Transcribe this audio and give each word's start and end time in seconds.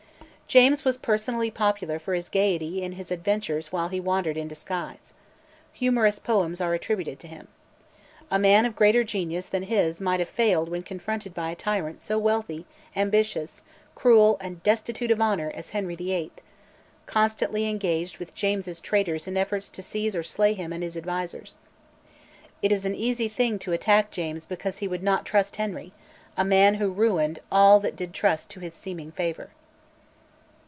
James 0.51 0.83
was 0.83 0.97
personally 0.97 1.49
popular 1.49 1.97
for 1.97 2.13
his 2.13 2.27
gaiety 2.27 2.83
and 2.83 2.95
his 2.95 3.09
adventures 3.09 3.71
while 3.71 3.87
he 3.87 4.01
wandered 4.01 4.35
in 4.35 4.49
disguise. 4.49 5.13
Humorous 5.71 6.19
poems 6.19 6.59
are 6.59 6.73
attributed 6.73 7.19
to 7.21 7.29
him. 7.29 7.47
A 8.29 8.37
man 8.37 8.65
of 8.65 8.75
greater 8.75 9.05
genius 9.05 9.45
than 9.47 9.63
his 9.63 10.01
might 10.01 10.19
have 10.19 10.27
failed 10.27 10.67
when 10.67 10.81
confronted 10.81 11.33
by 11.33 11.51
a 11.51 11.55
tyrant 11.55 12.01
so 12.01 12.19
wealthy, 12.19 12.65
ambitious, 12.97 13.63
cruel, 13.95 14.37
and 14.41 14.61
destitute 14.61 15.09
of 15.09 15.21
honour 15.21 15.49
as 15.55 15.69
Henry 15.69 15.95
VIII.; 15.95 16.33
constantly 17.05 17.69
engaged 17.69 18.17
with 18.17 18.35
James's 18.35 18.81
traitors 18.81 19.29
in 19.29 19.37
efforts 19.37 19.69
to 19.69 19.81
seize 19.81 20.17
or 20.17 20.23
slay 20.23 20.53
him 20.53 20.73
and 20.73 20.83
his 20.83 20.97
advisers. 20.97 21.55
It 22.61 22.73
is 22.73 22.83
an 22.83 22.93
easy 22.93 23.29
thing 23.29 23.57
to 23.59 23.71
attack 23.71 24.11
James 24.11 24.43
because 24.43 24.79
he 24.79 24.87
would 24.89 25.01
not 25.01 25.25
trust 25.25 25.55
Henry, 25.55 25.93
a 26.35 26.43
man 26.43 26.73
who 26.73 26.91
ruined 26.91 27.39
all 27.49 27.79
that 27.79 27.95
did 27.95 28.13
trust 28.13 28.49
to 28.49 28.59
his 28.59 28.73
seeming 28.73 29.13
favour. 29.13 29.51